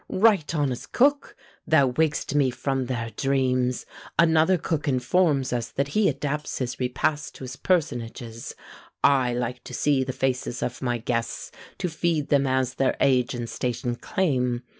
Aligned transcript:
Right 0.09 0.55
honest 0.55 0.93
Cook! 0.93 1.35
thou 1.67 1.85
wak'st 1.91 2.33
me 2.33 2.49
from 2.49 2.87
their 2.87 3.11
dreams! 3.17 3.85
Another 4.17 4.57
cook 4.57 4.87
informs 4.87 5.53
us 5.53 5.69
that 5.69 5.89
he 5.89 6.09
adapts 6.09 6.57
his 6.57 6.79
repasts 6.79 7.29
to 7.33 7.43
his 7.43 7.55
personages. 7.55 8.55
I 9.03 9.35
like 9.35 9.63
to 9.65 9.75
see 9.75 10.03
the 10.03 10.11
faces 10.11 10.63
of 10.63 10.81
my 10.81 10.97
guests, 10.97 11.51
To 11.77 11.87
feed 11.87 12.29
them 12.29 12.47
as 12.47 12.73
their 12.73 12.97
age 12.99 13.35
and 13.35 13.47
station 13.47 13.93
claim. 13.93 14.63